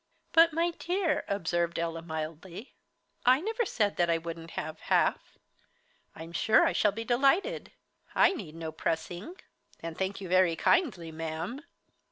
[0.31, 2.73] "But, my dear," observed Ella, mildly,
[3.23, 5.37] "I never said that I wouldn't have half.
[6.15, 7.71] I'm sure I'll be delighted.
[8.15, 9.35] I'll need no pressing
[9.79, 11.61] and thank you very kindly, ma'am."